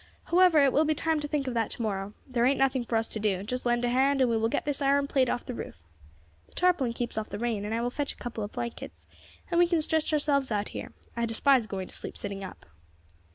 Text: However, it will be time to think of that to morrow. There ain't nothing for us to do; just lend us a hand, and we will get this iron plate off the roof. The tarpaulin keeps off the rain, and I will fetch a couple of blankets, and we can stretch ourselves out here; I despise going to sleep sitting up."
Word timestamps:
However, 0.23 0.57
it 0.57 0.73
will 0.73 0.83
be 0.83 0.95
time 0.95 1.19
to 1.19 1.27
think 1.27 1.45
of 1.45 1.53
that 1.53 1.69
to 1.69 1.81
morrow. 1.83 2.15
There 2.25 2.43
ain't 2.43 2.57
nothing 2.57 2.83
for 2.83 2.95
us 2.95 3.05
to 3.09 3.19
do; 3.19 3.43
just 3.43 3.67
lend 3.67 3.85
us 3.85 3.89
a 3.89 3.91
hand, 3.91 4.19
and 4.19 4.31
we 4.31 4.35
will 4.35 4.49
get 4.49 4.65
this 4.65 4.81
iron 4.81 5.05
plate 5.05 5.29
off 5.29 5.45
the 5.45 5.53
roof. 5.53 5.77
The 6.47 6.53
tarpaulin 6.55 6.93
keeps 6.93 7.19
off 7.19 7.29
the 7.29 7.37
rain, 7.37 7.63
and 7.65 7.71
I 7.75 7.81
will 7.83 7.91
fetch 7.91 8.13
a 8.13 8.17
couple 8.17 8.43
of 8.43 8.51
blankets, 8.53 9.05
and 9.51 9.59
we 9.59 9.67
can 9.67 9.79
stretch 9.83 10.11
ourselves 10.11 10.49
out 10.49 10.69
here; 10.69 10.91
I 11.15 11.27
despise 11.27 11.67
going 11.67 11.87
to 11.87 11.93
sleep 11.93 12.17
sitting 12.17 12.43
up." 12.43 12.65